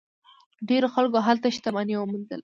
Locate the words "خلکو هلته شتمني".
0.95-1.95